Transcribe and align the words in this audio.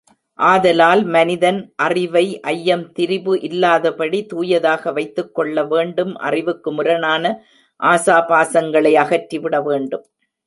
ஆதலால் 0.39 1.01
மனிதன் 1.15 1.59
அறிவை 1.75 2.23
ஐயம், 2.51 2.85
திரிபு 2.91 3.33
இல்லாதபடி 3.41 4.19
தூயதாக 4.25 4.93
வைத்துக்கொள்ள 4.93 5.65
வேண்டும் 5.65 6.13
அறிவுக்கு 6.29 6.71
முரணான 6.71 7.33
ஆசாபாசங்களை 7.79 8.93
அகற்றிவிட 9.03 9.59
வேண்டும். 9.63 10.05